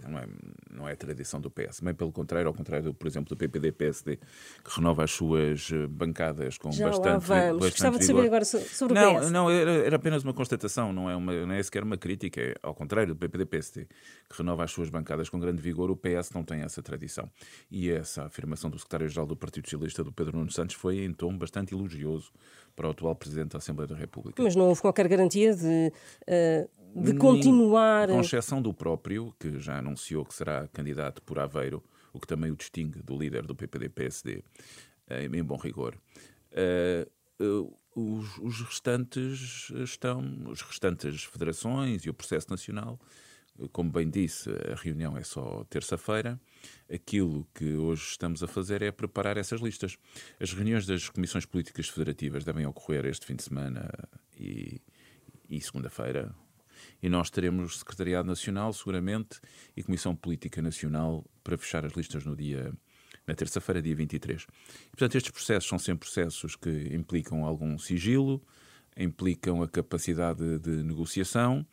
Não 0.07 0.19
é, 0.19 0.27
não 0.69 0.87
é 0.87 0.93
a 0.93 0.95
tradição 0.95 1.39
do 1.41 1.49
PS, 1.49 1.81
bem 1.81 1.93
pelo 1.93 2.11
contrário, 2.11 2.47
ao 2.47 2.53
contrário, 2.53 2.93
por 2.93 3.07
exemplo, 3.07 3.29
do 3.29 3.37
PPD-PSD, 3.37 4.17
que 4.17 4.75
renova 4.75 5.03
as 5.03 5.11
suas 5.11 5.69
eh, 5.71 5.85
bancadas 5.87 6.57
com 6.57 6.71
Já 6.71 6.87
bastante. 6.87 7.07
Lá 7.07 7.17
vamos. 7.17 7.59
Bastante 7.59 7.71
Gostava 7.71 7.99
de 7.99 8.05
saber 8.05 8.25
agora 8.25 8.45
sobre 8.45 8.93
não, 8.93 9.15
o 9.15 9.19
PS. 9.19 9.31
Não, 9.31 9.51
era, 9.51 9.71
era, 9.71 9.95
apenas 9.95 10.23
uma 10.23 10.33
constatação, 10.33 10.93
não 10.93 11.09
é, 11.09 11.15
uma, 11.15 11.45
não 11.45 11.53
é 11.53 11.61
sequer 11.61 11.83
uma 11.83 11.97
crítica, 11.97 12.39
é 12.39 12.55
ao 12.63 12.73
contrário 12.73 13.13
do 13.13 13.17
PPD-PSD, 13.17 13.85
que 14.29 14.37
renova 14.37 14.63
as 14.63 14.71
suas 14.71 14.89
bancadas 14.89 15.29
com 15.29 15.39
grande 15.39 15.61
vigor, 15.61 15.91
o 15.91 15.95
PS 15.95 16.31
não 16.33 16.43
tem 16.43 16.61
essa 16.61 16.81
tradição. 16.81 17.29
E 17.69 17.91
essa 17.91 18.23
afirmação 18.23 18.69
do 18.69 18.77
secretário-geral 18.77 19.25
do 19.25 19.35
Partido 19.35 19.65
Socialista, 19.65 20.03
do 20.03 20.11
Pedro 20.11 20.37
Nuno 20.37 20.51
Santos, 20.51 20.75
foi 20.75 21.03
em 21.03 21.13
tom 21.13 21.37
bastante 21.37 21.73
elogioso 21.73 22.31
para 22.75 22.87
o 22.87 22.91
atual 22.91 23.13
Presidente 23.15 23.49
da 23.49 23.57
Assembleia 23.57 23.87
da 23.87 23.95
República. 23.95 24.41
Mas 24.41 24.55
não 24.55 24.67
houve 24.67 24.81
qualquer 24.81 25.07
garantia 25.07 25.53
de. 25.53 25.91
Uh 26.27 26.80
de 26.95 27.13
continuar. 27.15 28.07
Com 28.09 28.21
exceção 28.21 28.61
do 28.61 28.73
próprio, 28.73 29.33
que 29.39 29.59
já 29.59 29.77
anunciou 29.77 30.25
que 30.25 30.33
será 30.33 30.67
candidato 30.67 31.21
por 31.21 31.39
Aveiro, 31.39 31.83
o 32.13 32.19
que 32.19 32.27
também 32.27 32.51
o 32.51 32.55
distingue 32.55 33.01
do 33.01 33.17
líder 33.17 33.45
do 33.45 33.55
PPD-PSD, 33.55 34.43
eh, 35.07 35.25
em 35.25 35.43
bom 35.43 35.57
rigor. 35.57 35.95
Uh, 36.51 37.75
os, 37.95 38.37
os, 38.37 38.61
restantes 38.61 39.71
estão, 39.83 40.21
os 40.47 40.61
restantes 40.61 41.23
federações 41.23 42.03
e 42.05 42.09
o 42.09 42.13
processo 42.13 42.49
nacional, 42.49 42.99
como 43.71 43.91
bem 43.91 44.09
disse, 44.09 44.49
a 44.71 44.75
reunião 44.75 45.17
é 45.17 45.23
só 45.23 45.63
terça-feira. 45.69 46.39
Aquilo 46.91 47.47
que 47.53 47.73
hoje 47.75 48.03
estamos 48.03 48.41
a 48.41 48.47
fazer 48.47 48.81
é 48.81 48.91
preparar 48.91 49.37
essas 49.37 49.61
listas. 49.61 49.97
As 50.39 50.53
reuniões 50.53 50.85
das 50.85 51.09
comissões 51.09 51.45
políticas 51.45 51.89
federativas 51.89 52.43
devem 52.43 52.65
ocorrer 52.65 53.05
este 53.05 53.25
fim 53.25 53.35
de 53.35 53.43
semana 53.43 53.89
e, 54.39 54.81
e 55.49 55.59
segunda-feira. 55.61 56.33
E 57.01 57.09
nós 57.09 57.29
teremos 57.29 57.79
Secretariado 57.79 58.27
Nacional, 58.27 58.71
seguramente, 58.73 59.39
e 59.75 59.83
Comissão 59.83 60.15
Política 60.15 60.61
Nacional 60.61 61.25
para 61.43 61.57
fechar 61.57 61.85
as 61.85 61.93
listas 61.93 62.25
no 62.25 62.35
dia 62.35 62.71
na 63.27 63.35
terça-feira, 63.35 63.81
dia 63.81 63.95
23. 63.95 64.41
E, 64.41 64.89
portanto, 64.89 65.15
estes 65.15 65.31
processos 65.31 65.69
são 65.69 65.79
sempre 65.79 66.07
processos 66.07 66.55
que 66.55 66.93
implicam 66.93 67.45
algum 67.45 67.77
sigilo, 67.77 68.41
implicam 68.97 69.61
a 69.61 69.67
capacidade 69.67 70.59
de 70.59 70.83
negociação, 70.83 71.65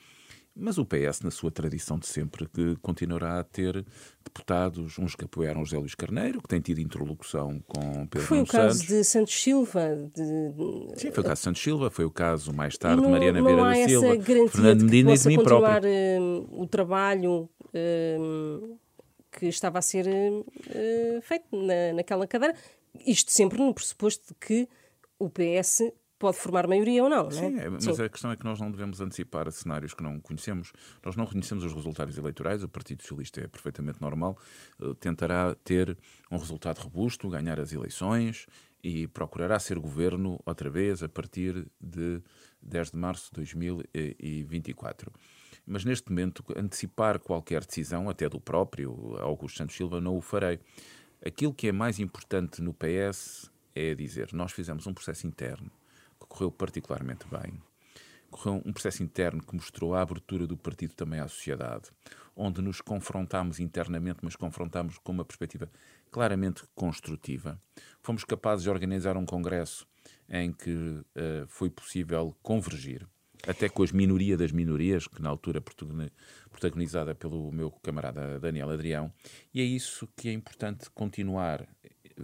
mas 0.59 0.77
o 0.77 0.85
PS, 0.85 1.21
na 1.23 1.31
sua 1.31 1.51
tradição 1.51 1.99
de 1.99 2.07
sempre, 2.07 2.49
que 2.49 2.77
continuará 2.83 3.39
a 3.39 3.45
ter 3.45 3.85
deputados, 4.25 4.99
uns 4.99 5.15
que 5.15 5.25
apoiaram 5.25 5.65
José 5.65 5.79
Luís 5.79 5.95
Carneiro, 5.95 6.43
que 6.43 6.49
tem 6.49 6.61
tido 6.61 6.81
interlocução 6.81 7.63
com 7.67 8.07
Pedro 8.09 8.27
Foi 8.27 8.41
o 8.41 8.47
caso 8.47 8.79
Santos. 8.79 8.89
de 8.89 9.05
Santos 9.05 9.43
Silva. 9.43 9.97
De... 10.15 11.01
Sim, 11.01 11.13
foi 11.13 11.23
o 11.23 11.27
caso 11.27 11.35
de 11.35 11.41
Santos 11.41 11.63
Silva, 11.63 11.91
foi 11.91 12.05
o 12.05 12.11
caso 12.11 12.53
mais 12.53 12.77
tarde 12.77 12.97
não, 12.97 13.05
de 13.05 13.11
Mariana 13.13 13.43
Vieira 13.43 13.63
da 13.63 13.75
Silva, 13.89 14.07
essa 14.07 14.17
garantia 14.17 14.49
Fernando 14.49 14.83
Medina 14.83 15.15
e 15.15 15.29
mim 15.29 15.37
continuar 15.37 15.81
próprio. 15.81 15.91
uh, 15.91 16.63
o 16.63 16.67
trabalho 16.67 17.49
uh, 17.65 18.79
que 19.31 19.47
estava 19.47 19.79
a 19.79 19.83
ser 19.83 20.07
uh, 20.07 21.23
feito 21.23 21.47
na, 21.53 21.93
naquela 21.95 22.27
cadeira. 22.27 22.55
Isto 23.07 23.31
sempre 23.31 23.59
no 23.59 23.73
pressuposto 23.73 24.27
de 24.29 24.35
que 24.35 24.69
o 25.19 25.31
PS 25.31 25.83
pode 26.19 26.37
formar 26.37 26.67
maioria 26.67 27.05
ou 27.05 27.09
não, 27.09 27.25
não 27.25 27.31
é? 27.31 27.33
Sim, 27.33 27.59
é, 27.59 27.69
mas 27.69 27.85
Sim. 27.85 28.03
a 28.03 28.09
questão 28.09 28.31
é 28.31 28.37
que 28.37 28.45
nós 28.45 28.61
não 28.61 28.71
devemos 28.71 29.01
antecipar 29.01 29.51
cenários 29.53 29.95
que 29.95 30.03
não 30.03 30.19
conhecemos. 30.21 30.73
Nós 31.05 31.17
não 31.17 31.27
conhecemos 31.27 31.65
os 31.65 31.73
resultados 31.73 32.19
eleitorais, 32.19 32.63
o 32.65 32.69
Partido 32.69 33.03
Socialista 33.03 33.41
é 33.41 33.47
perfeitamente 33.47 34.01
normal, 34.01 34.37
uh, 34.81 34.95
tentará 34.95 35.55
ter 35.65 35.97
um 36.31 36.37
resultado 36.37 36.79
robusto, 36.79 37.29
ganhar 37.29 37.61
as 37.61 37.73
eleições 37.73 38.47
e 38.83 39.07
procurará 39.09 39.59
ser 39.59 39.79
governo 39.79 40.41
outra 40.45 40.71
vez 40.71 41.03
a 41.03 41.09
partir 41.09 41.67
de 41.81 42.21
10 42.63 42.93
de 42.93 42.97
março 42.97 43.31
de 43.31 43.37
2024. 43.37 45.13
Mas 45.67 45.85
neste 45.85 46.11
momento, 46.11 46.45
antecipar 46.57 47.19
qualquer 47.19 47.65
decisão, 47.65 48.09
até 48.09 48.29
do 48.29 48.41
próprio 48.41 49.17
Augusto 49.19 49.59
Santos 49.59 49.77
Silva, 49.77 50.01
não 50.01 50.17
o 50.17 50.21
farei. 50.21 50.59
Aquilo 51.25 51.53
que 51.53 51.69
é 51.69 51.73
mais 51.73 51.99
importante 51.99 52.63
no 52.63 52.73
PS 52.73 53.51
é 53.75 53.95
dizer: 53.95 54.33
nós 54.33 54.53
fizemos 54.53 54.87
um 54.87 54.95
processo 54.95 55.27
interno 55.27 55.71
correu 56.29 56.51
particularmente 56.51 57.27
bem. 57.29 57.61
Correu 58.31 58.63
um 58.65 58.73
processo 58.73 59.03
interno 59.03 59.43
que 59.43 59.55
mostrou 59.55 59.95
a 59.95 60.03
abertura 60.03 60.47
do 60.47 60.57
partido 60.57 60.95
também 60.95 61.19
à 61.19 61.27
sociedade, 61.27 61.91
onde 62.37 62.61
nos 62.61 62.81
confrontámos 62.81 63.59
internamente, 63.59 64.19
mas 64.23 64.37
confrontámos 64.37 64.99
com 64.99 65.13
uma 65.13 65.25
perspectiva 65.25 65.71
claramente 66.11 66.63
construtiva. 66.75 67.61
Fomos 68.03 68.25
capazes 68.25 68.65
de 68.65 68.71
organizar 68.71 69.17
um 69.17 69.25
congresso 69.25 69.87
em 70.29 70.53
que 70.53 70.71
uh, 70.71 71.47
foi 71.49 71.71
possível 71.71 72.37
convergir, 72.43 73.07
até 73.47 73.69
com 73.69 73.83
as 73.83 73.93
minorias 73.93 74.39
das 74.39 74.53
minorias, 74.53 75.07
que 75.07 75.23
na 75.23 75.31
altura 75.31 75.63
protagonizada 76.51 77.15
pelo 77.15 77.51
meu 77.51 77.71
camarada 77.71 78.39
Daniel 78.39 78.71
Adrião, 78.71 79.13
e 79.55 79.61
é 79.61 79.65
isso 79.65 80.07
que 80.15 80.29
é 80.29 80.33
importante 80.33 80.91
continuar, 80.91 81.67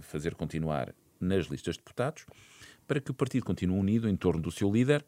fazer 0.01 0.35
continuar 0.35 0.93
nas 1.19 1.47
listas 1.47 1.75
de 1.75 1.79
deputados, 1.79 2.25
para 2.87 2.99
que 2.99 3.11
o 3.11 3.13
partido 3.13 3.45
continue 3.45 3.79
unido 3.79 4.09
em 4.09 4.15
torno 4.15 4.41
do 4.41 4.51
seu 4.51 4.71
líder, 4.71 5.05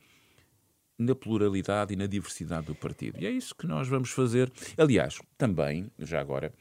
na 0.97 1.13
pluralidade 1.13 1.93
e 1.93 1.95
na 1.95 2.07
diversidade 2.07 2.67
do 2.67 2.75
partido. 2.75 3.19
E 3.21 3.27
é 3.27 3.29
isso 3.29 3.55
que 3.55 3.67
nós 3.67 3.87
vamos 3.87 4.09
fazer. 4.09 4.51
Aliás, 4.77 5.19
também, 5.37 5.91
já 5.99 6.19
agora, 6.19 6.51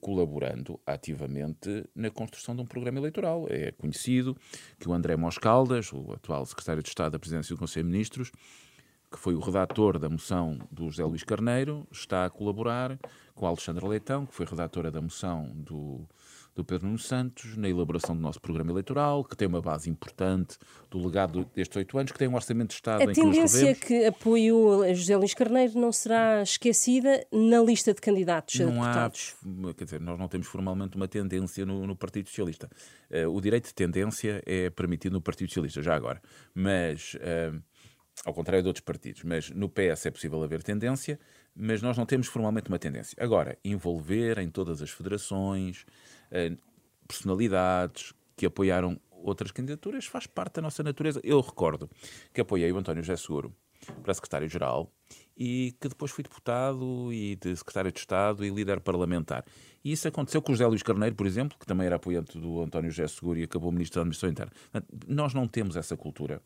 colaborando 0.00 0.78
ativamente 0.86 1.84
na 1.94 2.10
construção 2.10 2.54
de 2.54 2.62
um 2.62 2.66
programa 2.66 2.98
eleitoral. 2.98 3.46
É 3.48 3.72
conhecido 3.72 4.36
que 4.78 4.88
o 4.88 4.92
André 4.92 5.16
Moscaldas, 5.16 5.92
o 5.92 6.12
atual 6.12 6.46
secretário 6.46 6.82
de 6.82 6.88
Estado 6.88 7.12
da 7.12 7.18
Presidência 7.18 7.54
do 7.54 7.58
Conselho 7.58 7.86
de 7.86 7.92
Ministros, 7.92 8.30
que 9.10 9.18
foi 9.18 9.34
o 9.34 9.40
redator 9.40 9.98
da 9.98 10.08
moção 10.08 10.58
do 10.70 10.88
José 10.88 11.04
Luís 11.04 11.22
Carneiro, 11.22 11.86
está 11.90 12.24
a 12.24 12.30
colaborar 12.30 12.98
com 13.34 13.44
a 13.44 13.48
Alexandra 13.48 13.86
Leitão, 13.86 14.24
que 14.24 14.34
foi 14.34 14.46
redatora 14.46 14.90
da 14.90 15.02
moção 15.02 15.50
do, 15.54 16.08
do 16.54 16.64
Pedro 16.64 16.86
Nuno 16.86 16.98
Santos, 16.98 17.56
na 17.56 17.68
elaboração 17.68 18.14
do 18.14 18.20
nosso 18.20 18.40
programa 18.40 18.70
eleitoral, 18.70 19.24
que 19.24 19.36
tem 19.36 19.48
uma 19.48 19.62
base 19.62 19.88
importante 19.88 20.58
do 20.90 21.02
legado 21.04 21.48
destes 21.54 21.76
oito 21.76 21.96
anos, 21.96 22.12
que 22.12 22.18
tem 22.18 22.28
um 22.28 22.34
orçamento 22.34 22.68
de 22.68 22.74
Estado 22.74 23.00
a 23.00 23.04
em 23.04 23.12
que 23.12 23.22
nos 23.22 23.36
tendência 23.36 23.74
que 23.74 24.04
apoiou 24.04 24.82
a 24.82 24.92
José 24.92 25.16
Luís 25.16 25.34
Carneiro 25.34 25.78
não 25.78 25.90
será 25.90 26.42
esquecida 26.42 27.26
na 27.32 27.60
lista 27.60 27.94
de 27.94 28.00
candidatos 28.00 28.60
a 28.60 28.64
não 28.64 28.72
deputados? 28.72 29.34
Há, 29.42 29.74
quer 29.74 29.84
dizer, 29.84 30.00
nós 30.00 30.18
não 30.18 30.28
temos 30.28 30.46
formalmente 30.46 30.96
uma 30.96 31.08
tendência 31.08 31.64
no, 31.64 31.86
no 31.86 31.96
Partido 31.96 32.28
Socialista. 32.28 32.68
Uh, 33.10 33.28
o 33.28 33.40
direito 33.40 33.68
de 33.68 33.74
tendência 33.74 34.42
é 34.44 34.68
permitido 34.68 35.14
no 35.14 35.20
Partido 35.20 35.48
Socialista, 35.48 35.82
já 35.82 35.94
agora. 35.94 36.20
Mas... 36.54 37.14
Uh, 37.14 37.62
ao 38.24 38.32
contrário 38.32 38.62
de 38.62 38.68
outros 38.68 38.84
partidos, 38.84 39.22
mas 39.24 39.50
no 39.50 39.68
PS 39.68 40.06
é 40.06 40.10
possível 40.10 40.42
haver 40.42 40.62
tendência, 40.62 41.18
mas 41.54 41.82
nós 41.82 41.96
não 41.96 42.06
temos 42.06 42.26
formalmente 42.26 42.68
uma 42.68 42.78
tendência. 42.78 43.16
Agora, 43.20 43.58
envolver 43.64 44.38
em 44.38 44.48
todas 44.48 44.80
as 44.80 44.90
federações 44.90 45.84
eh, 46.30 46.56
personalidades 47.06 48.12
que 48.36 48.46
apoiaram 48.46 49.00
outras 49.10 49.50
candidaturas 49.50 50.06
faz 50.06 50.26
parte 50.26 50.54
da 50.54 50.62
nossa 50.62 50.82
natureza. 50.82 51.20
Eu 51.22 51.40
recordo 51.40 51.90
que 52.32 52.40
apoiei 52.40 52.70
o 52.72 52.78
António 52.78 53.02
José 53.02 53.16
Seguro 53.16 53.54
para 54.02 54.14
secretário-geral 54.14 54.92
e 55.36 55.74
que 55.80 55.88
depois 55.88 56.10
fui 56.10 56.22
deputado 56.22 57.12
e 57.12 57.36
de 57.36 57.56
secretário 57.56 57.90
de 57.90 57.98
Estado 57.98 58.44
e 58.44 58.50
líder 58.50 58.80
parlamentar. 58.80 59.44
E 59.84 59.92
isso 59.92 60.06
aconteceu 60.06 60.40
com 60.40 60.52
o 60.52 60.54
José 60.54 60.66
Luís 60.66 60.82
Carneiro, 60.82 61.16
por 61.16 61.26
exemplo, 61.26 61.58
que 61.58 61.66
também 61.66 61.86
era 61.86 61.96
apoiante 61.96 62.38
do 62.38 62.62
António 62.62 62.90
José 62.90 63.08
Seguro 63.08 63.38
e 63.38 63.42
acabou 63.42 63.72
ministro 63.72 63.96
da 63.96 64.02
Administração 64.02 64.30
Interna. 64.30 64.52
Nós 65.08 65.34
não 65.34 65.48
temos 65.48 65.76
essa 65.76 65.96
cultura. 65.96 66.40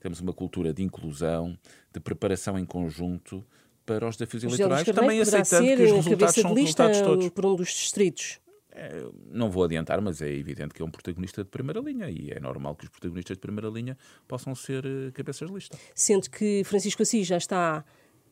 Temos 0.00 0.20
uma 0.20 0.32
cultura 0.32 0.72
de 0.72 0.82
inclusão, 0.82 1.58
de 1.92 2.00
preparação 2.00 2.58
em 2.58 2.64
conjunto 2.64 3.44
para 3.84 4.08
os 4.08 4.16
desafios 4.16 4.42
eleitorais, 4.44 4.86
também 4.86 5.20
aceitando 5.20 5.64
que 5.64 5.82
os 5.84 5.92
resultados 5.92 6.34
são 6.34 6.54
resultados 6.54 7.00
todos. 7.00 7.28
por 7.30 7.46
um 7.46 7.54
dos 7.54 7.68
distritos. 7.68 8.40
É, 8.78 9.06
não 9.30 9.50
vou 9.50 9.64
adiantar, 9.64 10.02
mas 10.02 10.20
é 10.20 10.30
evidente 10.30 10.74
que 10.74 10.82
é 10.82 10.84
um 10.84 10.90
protagonista 10.90 11.42
de 11.42 11.48
primeira 11.48 11.80
linha 11.80 12.10
e 12.10 12.30
é 12.30 12.38
normal 12.38 12.76
que 12.76 12.84
os 12.84 12.90
protagonistas 12.90 13.36
de 13.36 13.40
primeira 13.40 13.70
linha 13.70 13.96
possam 14.28 14.54
ser 14.54 14.84
uh, 14.84 15.10
cabeças 15.14 15.48
de 15.48 15.54
lista. 15.54 15.78
Sendo 15.94 16.28
que 16.28 16.62
Francisco 16.64 17.02
Assis 17.02 17.26
já 17.26 17.38
está 17.38 17.82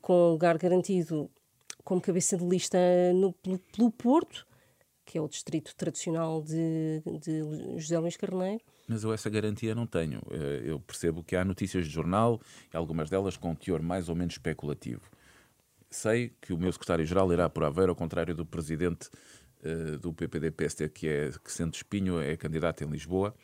com 0.03 0.33
lugar 0.33 0.59
garantido 0.59 1.31
como 1.83 1.99
cabeça 1.99 2.37
de 2.37 2.45
lista 2.45 2.79
no, 3.15 3.33
pelo, 3.33 3.59
pelo 3.59 3.91
Porto, 3.91 4.47
que 5.07 5.17
é 5.17 5.21
o 5.21 5.29
distrito 5.29 5.75
tradicional 5.75 6.43
de, 6.43 7.03
de 7.23 7.79
José 7.79 7.99
Luís 7.99 8.17
Carneiro. 8.17 8.61
Mas 8.87 9.03
eu 9.03 9.13
essa 9.13 9.31
garantia 9.31 9.75
não 9.75 9.87
tenho. 9.87 10.21
Eh, 10.31 10.63
eu 10.67 10.81
percebo 10.81 11.23
que 11.23 11.35
há 11.37 11.45
notícias 11.45 11.87
de 11.87 11.91
jornal, 11.91 12.41
e 12.73 12.77
algumas 12.77 13.09
delas 13.09 13.37
com 13.37 13.51
um 13.51 13.55
teor 13.55 13.83
mais 13.83 14.09
ou 14.09 14.15
menos 14.15 14.35
especulativo. 14.35 15.03
Sei 15.91 16.35
que 16.41 16.53
o 16.53 16.59
meu 16.59 16.73
secretário-geral 16.73 17.33
irá 17.33 17.49
por 17.49 17.65
Aveiro, 17.65 17.91
ao 17.93 17.97
contrário 17.97 18.35
do 18.35 18.45
presidente 18.45 19.09
uh, 19.65 19.99
do 19.99 20.13
PPD-PSD, 20.13 20.89
que, 20.89 21.07
é, 21.07 21.31
que 21.43 21.53
sendo 21.53 21.75
espinho, 21.75 22.21
é 22.21 22.37
candidato 22.37 22.83
em 22.83 22.89
Lisboa, 22.89 23.35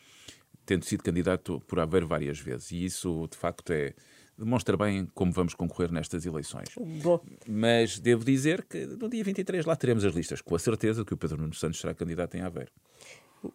tendo 0.65 0.85
sido 0.85 1.01
candidato 1.01 1.61
por 1.61 1.79
Aveiro 1.79 2.07
várias 2.07 2.39
vezes. 2.39 2.71
E 2.71 2.85
isso, 2.85 3.27
de 3.31 3.37
facto, 3.37 3.71
é, 3.71 3.93
demonstra 4.37 4.75
bem 4.75 5.07
como 5.13 5.31
vamos 5.31 5.53
concorrer 5.53 5.91
nestas 5.91 6.25
eleições. 6.25 6.67
Bom. 7.01 7.23
Mas 7.47 7.99
devo 7.99 8.25
dizer 8.25 8.65
que 8.65 8.85
no 8.85 9.09
dia 9.09 9.23
23 9.23 9.65
lá 9.65 9.75
teremos 9.75 10.03
as 10.03 10.13
listas, 10.13 10.41
com 10.41 10.55
a 10.55 10.59
certeza 10.59 11.05
que 11.05 11.13
o 11.13 11.17
Pedro 11.17 11.37
Nuno 11.37 11.53
Santos 11.53 11.79
será 11.79 11.93
candidato 11.93 12.35
em 12.35 12.41
Aveiro. 12.41 12.71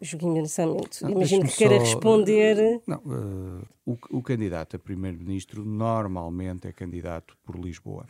Joguinho 0.01 0.41
Lançamento. 0.41 1.09
Imagino 1.09 1.47
que 1.47 1.57
queira 1.57 1.79
responder. 1.79 2.81
Não, 2.87 2.99
uh, 2.99 3.63
o, 3.85 4.19
o 4.19 4.23
candidato 4.23 4.77
a 4.77 4.79
primeiro-ministro 4.79 5.65
normalmente 5.65 6.67
é 6.67 6.73
candidato 6.73 7.37
por 7.45 7.57
Lisboa. 7.57 8.07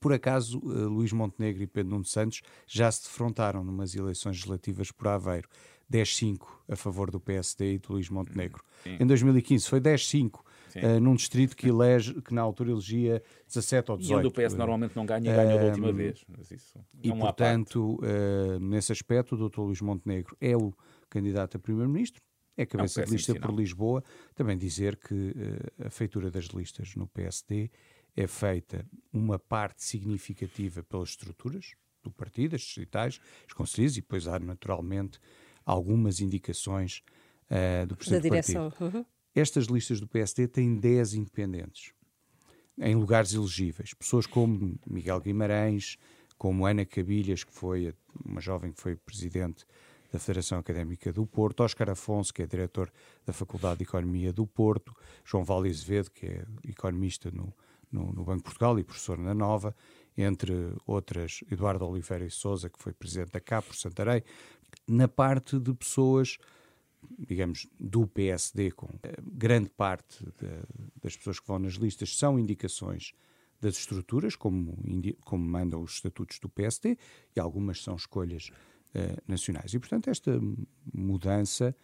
Por 0.00 0.12
acaso, 0.12 0.58
uh, 0.58 0.88
Luís 0.88 1.12
Montenegro 1.12 1.62
e 1.62 1.66
Pedro 1.66 1.92
Nuno 1.92 2.04
Santos 2.04 2.42
já 2.66 2.90
se 2.90 3.04
defrontaram 3.04 3.64
numas 3.64 3.94
eleições 3.94 4.36
legislativas 4.36 4.90
por 4.90 5.08
Aveiro. 5.08 5.48
10-5 5.90 6.40
a 6.68 6.76
favor 6.76 7.10
do 7.10 7.20
PSD 7.20 7.74
e 7.74 7.78
de 7.78 7.90
Luís 7.90 8.10
Montenegro. 8.10 8.62
Sim. 8.82 8.96
Em 9.00 9.06
2015 9.06 9.68
foi 9.68 9.80
10-5 9.80 10.34
uh, 10.34 11.00
num 11.00 11.14
distrito 11.14 11.56
que, 11.56 11.68
elege, 11.68 12.20
que 12.22 12.34
na 12.34 12.42
altura 12.42 12.72
elegia 12.72 13.22
17 13.46 13.92
ou 13.92 13.96
18. 13.96 14.12
E 14.12 14.18
onde 14.18 14.26
o 14.26 14.30
PS 14.30 14.54
normalmente 14.54 14.96
não 14.96 15.06
ganha, 15.06 15.34
ganhou 15.34 15.58
da 15.58 15.66
última 15.66 15.92
vez. 15.92 16.24
Mas 16.28 16.50
isso 16.50 16.78
e, 17.02 17.12
portanto, 17.12 18.00
uh, 18.02 18.58
nesse 18.58 18.90
aspecto, 18.92 19.36
o 19.36 19.48
Dr. 19.48 19.60
Luís 19.60 19.80
Montenegro 19.80 20.36
é 20.40 20.56
o 20.56 20.74
candidato 21.08 21.56
a 21.56 21.60
primeiro-ministro, 21.60 22.22
é 22.56 22.64
cabeça 22.64 23.04
de 23.04 23.12
lista 23.12 23.34
por 23.38 23.54
Lisboa. 23.54 24.02
Também 24.34 24.56
dizer 24.56 24.96
que 24.96 25.14
uh, 25.14 25.86
a 25.86 25.90
feitura 25.90 26.30
das 26.30 26.46
listas 26.46 26.94
no 26.96 27.06
PSD 27.06 27.70
é 28.16 28.26
feita 28.26 28.86
uma 29.12 29.38
parte 29.38 29.84
significativa 29.84 30.82
pelas 30.82 31.10
estruturas 31.10 31.74
do 32.02 32.10
partido, 32.10 32.54
as 32.54 32.62
distritais, 32.62 33.20
as 33.46 33.52
conselheiros, 33.52 33.98
e 33.98 34.00
depois 34.00 34.26
há 34.26 34.38
naturalmente 34.38 35.18
algumas 35.64 36.20
indicações 36.20 37.02
uh, 37.50 37.86
do 37.86 37.96
Presidente 37.96 38.22
da 38.22 38.28
direção. 38.28 38.68
do 38.68 38.70
partido. 38.70 38.98
Uhum. 38.98 39.04
estas 39.34 39.66
listas 39.66 40.00
do 40.00 40.08
PSD 40.08 40.48
têm 40.48 40.76
10 40.76 41.14
independentes 41.14 41.92
em 42.78 42.94
lugares 42.94 43.32
elegíveis. 43.32 43.94
Pessoas 43.94 44.26
como 44.26 44.78
Miguel 44.86 45.20
Guimarães, 45.20 45.96
como 46.38 46.66
Ana 46.66 46.84
Cabilhas, 46.84 47.42
que 47.42 47.52
foi 47.52 47.94
uma 48.24 48.40
jovem 48.40 48.72
que 48.72 48.80
foi 48.80 48.96
presidente 48.96 49.64
da 50.12 50.18
Federação 50.18 50.58
Académica 50.58 51.12
do 51.12 51.26
Porto, 51.26 51.62
Óscar 51.62 51.90
Afonso, 51.90 52.32
que 52.32 52.42
é 52.42 52.46
diretor 52.46 52.92
da 53.24 53.32
Faculdade 53.32 53.78
de 53.78 53.84
Economia 53.84 54.32
do 54.32 54.46
Porto, 54.46 54.94
João 55.24 55.44
Vale 55.44 55.68
Azevedo, 55.68 56.10
que 56.10 56.26
é 56.26 56.44
economista 56.64 57.30
no, 57.30 57.52
no, 57.90 58.12
no, 58.12 58.24
Banco 58.24 58.38
de 58.38 58.44
Portugal 58.44 58.78
e 58.78 58.84
professor 58.84 59.18
na 59.18 59.34
Nova, 59.34 59.74
entre 60.16 60.52
outras, 60.86 61.44
Eduardo 61.50 61.86
Oliveira 61.86 62.24
e 62.24 62.30
Souza, 62.30 62.70
que 62.70 62.82
foi 62.82 62.92
presidente 62.92 63.32
da 63.32 63.40
CAP, 63.40 63.66
por 63.66 63.76
Santarém, 63.76 64.22
na 64.86 65.08
parte 65.08 65.58
de 65.58 65.74
pessoas 65.74 66.38
digamos, 67.18 67.66
do 67.78 68.06
PSD, 68.06 68.72
com 68.72 68.88
eh, 69.02 69.16
grande 69.22 69.68
parte 69.70 70.24
de, 70.24 70.48
das 71.02 71.16
pessoas 71.16 71.38
que 71.38 71.46
vão 71.46 71.58
nas 71.58 71.74
listas 71.74 72.16
são 72.16 72.38
indicações 72.38 73.12
das 73.60 73.76
estruturas, 73.76 74.36
como, 74.36 74.76
como 75.24 75.44
mandam 75.44 75.82
os 75.82 75.94
estatutos 75.94 76.38
do 76.38 76.48
PSD, 76.48 76.98
e 77.34 77.40
algumas 77.40 77.82
são 77.82 77.96
escolhas 77.96 78.50
uh, 78.96 79.22
nacionais. 79.28 79.72
E, 79.74 79.78
portanto, 79.78 80.08
esta 80.08 80.40
mudança 80.92 81.74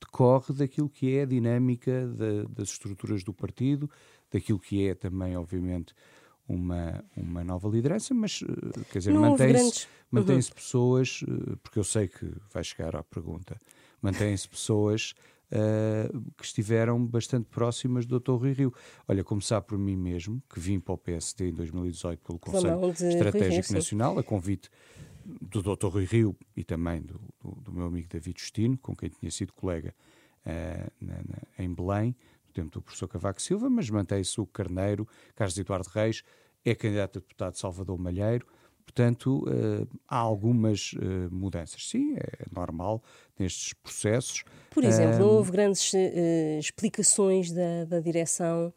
decorre 0.00 0.54
daquilo 0.54 0.88
que 0.88 1.16
é 1.16 1.22
a 1.22 1.26
dinâmica 1.26 2.06
de, 2.06 2.46
das 2.48 2.70
estruturas 2.70 3.22
do 3.22 3.32
partido, 3.32 3.90
daquilo 4.32 4.58
que 4.58 4.88
é 4.88 4.94
também, 4.94 5.36
obviamente, 5.36 5.94
uma, 6.48 7.04
uma 7.16 7.42
nova 7.42 7.68
liderança, 7.68 8.14
mas, 8.14 8.42
uh, 8.42 8.84
quer 8.90 8.98
dizer, 8.98 9.14
mantém-se 9.14 9.86
mantém 10.10 10.36
uhum. 10.36 10.42
pessoas, 10.54 11.22
uh, 11.22 11.56
porque 11.62 11.78
eu 11.78 11.84
sei 11.84 12.08
que 12.08 12.30
vai 12.52 12.62
chegar 12.62 12.94
à 12.94 13.02
pergunta, 13.02 13.58
mantêm-se 14.00 14.48
pessoas 14.48 15.14
uh, 15.50 16.32
que 16.36 16.44
estiveram 16.44 17.04
bastante 17.04 17.46
próximas 17.46 18.06
do 18.06 18.20
Dr. 18.20 18.32
Rui 18.32 18.52
Rio. 18.52 18.74
Olha, 19.08 19.24
começar 19.24 19.60
por 19.62 19.78
mim 19.78 19.96
mesmo, 19.96 20.42
que 20.52 20.60
vim 20.60 20.78
para 20.78 20.94
o 20.94 20.98
PSD 20.98 21.48
em 21.48 21.54
2018 21.54 22.20
pelo 22.20 22.38
Conselho 22.38 22.90
Estratégico 22.90 23.72
Nacional, 23.72 24.18
a 24.18 24.22
convite 24.22 24.70
do 25.24 25.62
Dr. 25.62 25.86
Rui 25.86 26.04
Rio 26.04 26.36
e 26.56 26.62
também 26.62 27.00
do, 27.00 27.20
do, 27.42 27.50
do, 27.62 27.72
meu 27.72 27.86
amigo 27.86 28.08
David 28.08 28.38
Justino, 28.38 28.76
com 28.78 28.94
quem 28.94 29.08
tinha 29.08 29.30
sido 29.30 29.52
colega 29.52 29.94
uh, 30.46 30.92
na, 31.00 31.14
na, 31.14 31.64
em 31.64 31.72
Belém, 31.72 32.16
no 32.46 32.52
tempo 32.52 32.70
do 32.70 32.82
professor 32.82 33.08
Cavaco 33.08 33.40
Silva, 33.40 33.70
mas 33.70 33.88
mantém-se 33.90 34.40
o 34.40 34.46
Carneiro, 34.46 35.08
Carlos 35.34 35.56
Eduardo 35.56 35.88
Reis, 35.88 36.22
é 36.64 36.74
candidato 36.74 37.18
a 37.18 37.20
deputado 37.20 37.56
Salvador 37.56 37.98
Malheiro, 37.98 38.46
Portanto, 38.84 39.44
uh, 39.48 39.88
há 40.06 40.18
algumas 40.18 40.92
uh, 40.92 41.34
mudanças. 41.34 41.88
Sim, 41.88 42.16
é 42.16 42.44
normal 42.54 43.02
nestes 43.38 43.72
processos. 43.72 44.44
Por 44.70 44.84
exemplo, 44.84 45.20
não 45.20 45.28
houve 45.28 45.50
grandes 45.50 45.92
explicações 46.60 47.50
da, 47.50 47.86
da 47.86 48.00
direção 48.00 48.72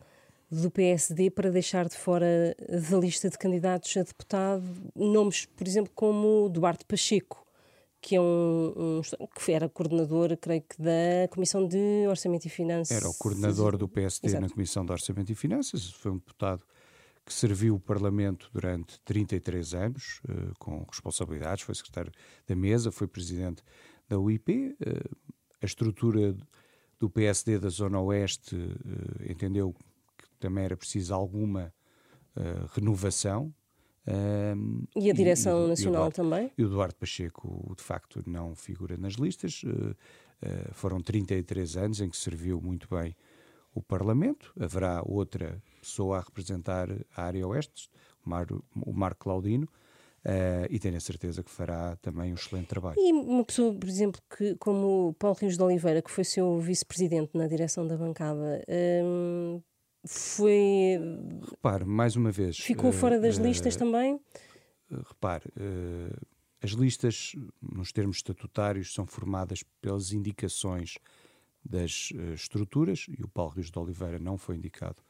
do 0.49 0.71
PSD 0.71 1.29
para 1.29 1.51
deixar 1.51 1.87
de 1.87 1.97
fora 1.97 2.55
da 2.69 2.97
lista 2.97 3.29
de 3.29 3.37
candidatos 3.37 3.95
a 3.97 4.03
deputado 4.03 4.63
nomes, 4.95 5.45
por 5.45 5.67
exemplo, 5.67 5.91
como 5.93 6.49
Duarte 6.49 6.85
Pacheco, 6.85 7.45
que 8.01 8.15
é 8.15 8.21
um, 8.21 8.73
um, 8.77 9.01
que 9.35 9.51
era 9.51 9.67
coordenador, 9.67 10.37
creio 10.37 10.61
que, 10.61 10.81
da 10.81 11.27
Comissão 11.29 11.67
de 11.67 12.07
Orçamento 12.07 12.45
e 12.45 12.49
Finanças. 12.49 12.95
Era 12.95 13.09
o 13.09 13.13
coordenador 13.13 13.77
do 13.77 13.87
PSD 13.87 14.27
Exato. 14.27 14.41
na 14.43 14.49
Comissão 14.49 14.85
de 14.85 14.91
Orçamento 14.91 15.31
e 15.31 15.35
Finanças, 15.35 15.91
foi 15.91 16.11
um 16.11 16.17
deputado 16.17 16.63
que 17.25 17.33
serviu 17.33 17.75
o 17.75 17.79
Parlamento 17.79 18.49
durante 18.53 19.01
33 19.01 19.73
anos, 19.73 20.21
uh, 20.29 20.53
com 20.57 20.85
responsabilidades, 20.89 21.65
foi 21.65 21.75
secretário 21.75 22.11
da 22.47 22.55
mesa, 22.55 22.89
foi 22.89 23.05
presidente 23.05 23.61
da 24.07 24.17
UIP. 24.17 24.69
Uh, 24.69 24.75
eh, 24.79 25.37
a 25.61 25.65
estrutura 25.65 26.37
do 26.97 27.09
PSD 27.09 27.59
da 27.59 27.67
Zona 27.67 27.99
Oeste 27.99 28.55
uh, 28.55 29.29
entendeu 29.29 29.75
também 30.39 30.63
era 30.63 30.77
preciso 30.77 31.13
alguma 31.13 31.73
renovação. 32.73 33.53
e 34.95 35.09
a 35.09 35.13
direção 35.13 35.65
e, 35.65 35.69
nacional 35.69 36.05
e 36.05 36.09
Eduardo, 36.09 36.15
também? 36.15 36.51
E 36.57 36.63
o 36.63 36.67
Eduardo 36.67 36.95
Pacheco, 36.95 37.73
de 37.75 37.83
facto, 37.83 38.23
não 38.25 38.55
figura 38.55 38.95
nas 38.97 39.13
listas. 39.13 39.61
foram 40.73 41.01
33 41.01 41.77
anos 41.77 42.01
em 42.01 42.09
que 42.09 42.17
serviu 42.17 42.61
muito 42.61 42.87
bem 42.89 43.15
o 43.73 43.81
Parlamento. 43.81 44.53
Haverá 44.59 45.01
outra 45.05 45.61
pessoa 45.81 46.17
a 46.17 46.21
representar 46.21 46.89
a 47.15 47.23
área 47.23 47.47
oeste, 47.47 47.89
o, 48.25 48.29
Mar, 48.29 48.47
o 48.51 48.93
Marco 48.93 49.23
Claudino, 49.23 49.67
Uh, 50.25 50.67
e 50.69 50.77
tenho 50.77 50.97
a 50.97 50.99
certeza 50.99 51.41
que 51.41 51.49
fará 51.49 51.95
também 52.01 52.33
um 52.33 52.35
excelente 52.35 52.67
trabalho. 52.67 52.99
E 52.99 53.13
uma 53.13 53.45
pessoa, 53.45 53.73
por 53.73 53.87
exemplo, 53.87 54.19
que, 54.35 54.55
como 54.55 55.15
Paulo 55.17 55.37
Rios 55.39 55.55
de 55.55 55.63
Oliveira, 55.63 56.01
que 56.01 56.11
foi 56.11 56.25
seu 56.25 56.59
vice-presidente 56.59 57.29
na 57.33 57.47
direção 57.47 57.87
da 57.87 57.95
bancada, 57.95 58.61
um, 58.67 59.61
foi. 60.07 60.99
Repare, 61.49 61.85
mais 61.85 62.15
uma 62.15 62.31
vez. 62.31 62.57
Ficou 62.57 62.89
uh, 62.89 62.93
fora 62.93 63.19
das 63.19 63.37
uh, 63.37 63.43
listas 63.43 63.75
também? 63.75 64.19
Repare, 64.89 65.51
as 66.63 66.71
listas, 66.71 67.35
nos 67.61 67.91
termos 67.91 68.17
estatutários, 68.17 68.93
são 68.93 69.05
formadas 69.05 69.63
pelas 69.81 70.13
indicações 70.13 70.97
das 71.63 72.13
estruturas, 72.33 73.05
e 73.09 73.21
o 73.21 73.27
Paulo 73.27 73.51
Rios 73.51 73.69
de 73.69 73.77
Oliveira 73.77 74.17
não 74.17 74.37
foi 74.37 74.55
indicado 74.55 75.03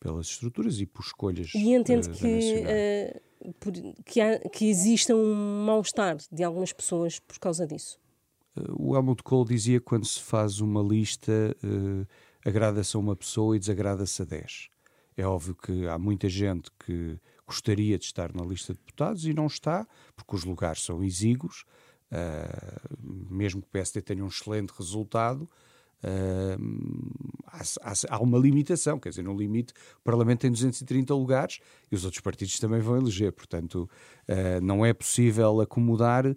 pelas 0.00 0.26
estruturas 0.28 0.80
e 0.80 0.86
por 0.86 1.02
escolhas. 1.02 1.52
E 1.54 1.74
entende 1.74 2.08
uh, 2.08 2.12
que, 2.12 2.64
uh, 3.44 3.54
por, 3.54 3.72
que, 4.04 4.20
há, 4.20 4.38
que 4.38 4.68
exista 4.68 5.14
um 5.14 5.64
mal-estar 5.64 6.16
de 6.30 6.42
algumas 6.42 6.72
pessoas 6.72 7.18
por 7.18 7.38
causa 7.38 7.66
disso? 7.66 7.98
Uh, 8.56 8.90
o 8.90 8.96
Helmut 8.96 9.22
Kohl 9.22 9.44
dizia 9.44 9.80
que 9.80 9.86
quando 9.86 10.06
se 10.06 10.20
faz 10.20 10.60
uma 10.60 10.82
lista, 10.82 11.56
agrada-se 12.46 12.96
a 12.96 13.00
uma 13.00 13.16
pessoa 13.16 13.56
e 13.56 13.58
desagrada-se 13.58 14.22
a 14.22 14.24
dez. 14.24 14.68
É 15.16 15.26
óbvio 15.26 15.56
que 15.56 15.88
há 15.88 15.98
muita 15.98 16.28
gente 16.28 16.70
que 16.78 17.18
gostaria 17.44 17.98
de 17.98 18.04
estar 18.04 18.32
na 18.32 18.44
lista 18.44 18.72
de 18.72 18.78
deputados 18.78 19.26
e 19.26 19.34
não 19.34 19.46
está, 19.46 19.86
porque 20.14 20.36
os 20.36 20.44
lugares 20.44 20.82
são 20.82 21.02
exíguos. 21.02 21.64
mesmo 23.00 23.60
que 23.60 23.66
o 23.66 23.70
PSD 23.70 24.00
tenha 24.00 24.24
um 24.24 24.28
excelente 24.28 24.72
resultado, 24.78 25.50
Uh, 26.04 26.58
há, 27.46 27.62
há, 27.90 27.94
há, 28.10 28.20
uma 28.20 28.38
limitação, 28.38 28.98
quer 28.98 29.08
dizer, 29.08 29.22
no 29.22 29.34
limite 29.34 29.72
o 29.98 30.02
Parlamento 30.04 30.40
tem 30.40 30.52
230 30.52 31.14
lugares 31.14 31.58
e 31.90 31.94
os 31.94 32.04
outros 32.04 32.20
partidos 32.20 32.58
também 32.58 32.80
vão 32.80 32.98
eleger, 32.98 33.32
portanto 33.32 33.88
uh, 34.28 34.60
não 34.62 34.84
é 34.84 34.92
possível 34.92 35.60
acomodar 35.60 36.26
uh, 36.26 36.36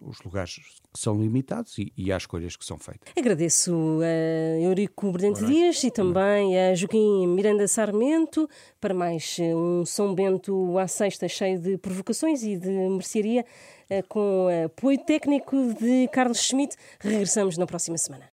os 0.00 0.20
lugares 0.20 0.56
que 0.56 1.00
são 1.00 1.18
limitados 1.18 1.78
e, 1.78 1.90
e 1.96 2.12
há 2.12 2.16
escolhas 2.18 2.56
que 2.56 2.64
são 2.64 2.78
feitas. 2.78 3.10
Agradeço 3.16 3.72
a 4.02 4.60
Eurico 4.60 5.10
Berdente 5.12 5.46
Dias 5.46 5.82
e 5.82 5.90
também 5.90 6.58
a 6.58 6.74
Joaquim 6.74 7.26
Miranda 7.26 7.66
Sarmento 7.66 8.48
para 8.78 8.92
mais 8.92 9.38
um 9.40 9.86
São 9.86 10.14
Bento 10.14 10.76
à 10.78 10.86
sexta 10.86 11.26
cheio 11.26 11.58
de 11.58 11.78
provocações 11.78 12.42
e 12.42 12.56
de 12.56 12.68
mercearia 12.68 13.46
com 14.08 14.46
apoio 14.66 14.98
técnico 14.98 15.56
de 15.74 16.06
Carlos 16.12 16.42
Schmidt. 16.42 16.76
Regressamos 17.00 17.56
na 17.56 17.66
próxima 17.66 17.96
semana. 17.96 18.26